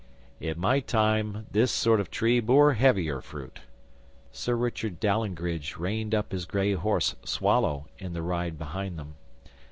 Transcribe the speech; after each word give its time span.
'In 0.39 0.59
my 0.59 0.79
time 0.79 1.45
this 1.51 1.71
sort 1.71 1.99
of 1.99 2.09
tree 2.09 2.39
bore 2.39 2.73
heavier 2.73 3.21
fruit.' 3.21 3.59
Sir 4.31 4.55
Richard 4.55 4.99
Dalyngridge 4.99 5.77
reined 5.77 6.15
up 6.15 6.31
his 6.31 6.45
grey 6.45 6.73
horse, 6.73 7.15
Swallow, 7.23 7.85
in 7.99 8.13
the 8.13 8.23
ride 8.23 8.57
behind 8.57 8.97
them. 8.97 9.13